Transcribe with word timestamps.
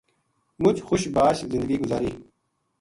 مچ 0.61 0.77
خوش 0.87 1.03
باش 1.15 1.37
زندگی 1.51 1.77
گزاری 1.81 2.11